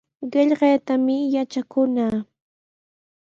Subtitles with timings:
[0.31, 2.15] Qillqaytami yatrakunaa.